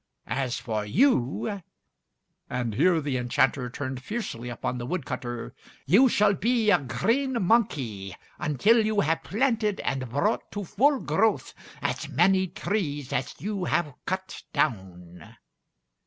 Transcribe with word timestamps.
As 0.25 0.57
for 0.57 0.83
you," 0.83 1.61
and 2.49 2.73
here 2.73 2.99
the 3.01 3.17
enchanter 3.17 3.69
turned 3.69 4.01
fiercely 4.01 4.49
upon 4.49 4.79
the 4.79 4.87
wood 4.87 5.05
cutter, 5.05 5.53
"you 5.85 6.09
shall 6.09 6.33
be 6.33 6.71
a 6.71 6.79
green 6.79 7.33
monkey, 7.45 8.15
until 8.39 8.83
you 8.83 9.01
have 9.01 9.21
planted 9.21 9.79
and 9.81 10.09
brought 10.09 10.51
to 10.53 10.63
full 10.65 10.99
growth 11.01 11.53
as 11.83 12.09
many 12.09 12.47
trees 12.47 13.13
as 13.13 13.35
you 13.41 13.65
have 13.65 13.93
cut 14.07 14.41
down." 14.53 15.35